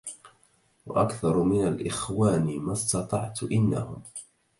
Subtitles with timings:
[0.85, 4.01] وأكثر من الإخوان ما اسطعت إنهم